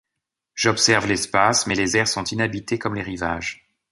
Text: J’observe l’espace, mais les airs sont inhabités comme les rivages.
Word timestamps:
J’observe 0.55 1.05
l’espace, 1.05 1.67
mais 1.67 1.75
les 1.75 1.95
airs 1.95 2.07
sont 2.07 2.23
inhabités 2.23 2.79
comme 2.79 2.95
les 2.95 3.03
rivages. 3.03 3.67